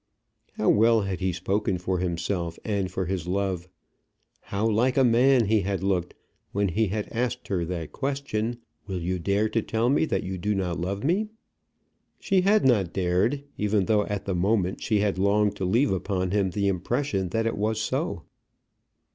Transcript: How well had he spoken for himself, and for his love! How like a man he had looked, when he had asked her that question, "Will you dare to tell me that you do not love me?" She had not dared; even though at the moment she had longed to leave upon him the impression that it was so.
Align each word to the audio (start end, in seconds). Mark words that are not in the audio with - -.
How 0.53 0.67
well 0.67 1.01
had 1.01 1.19
he 1.19 1.31
spoken 1.31 1.77
for 1.77 1.99
himself, 1.99 2.57
and 2.65 2.89
for 2.89 3.05
his 3.05 3.27
love! 3.27 3.69
How 4.39 4.67
like 4.67 4.97
a 4.97 5.03
man 5.03 5.45
he 5.45 5.61
had 5.61 5.83
looked, 5.83 6.15
when 6.53 6.69
he 6.69 6.87
had 6.87 7.07
asked 7.11 7.49
her 7.49 7.63
that 7.65 7.91
question, 7.91 8.57
"Will 8.87 8.99
you 8.99 9.19
dare 9.19 9.47
to 9.49 9.61
tell 9.61 9.91
me 9.91 10.05
that 10.05 10.23
you 10.23 10.39
do 10.39 10.55
not 10.55 10.79
love 10.81 11.03
me?" 11.03 11.29
She 12.19 12.41
had 12.41 12.65
not 12.65 12.93
dared; 12.93 13.43
even 13.59 13.85
though 13.85 14.05
at 14.07 14.25
the 14.25 14.33
moment 14.33 14.81
she 14.81 15.01
had 15.01 15.19
longed 15.19 15.55
to 15.57 15.65
leave 15.65 15.91
upon 15.91 16.31
him 16.31 16.49
the 16.49 16.67
impression 16.67 17.29
that 17.29 17.45
it 17.45 17.55
was 17.55 17.79
so. 17.79 18.23